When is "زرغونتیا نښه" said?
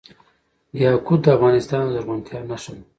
1.93-2.71